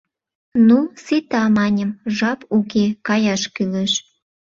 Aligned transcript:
—Ну, 0.67 0.77
сита,— 1.03 1.43
маньым,— 1.57 1.91
жап 2.17 2.39
уке, 2.57 2.85
каяш 3.07 3.41
кӱлеш! 3.55 3.93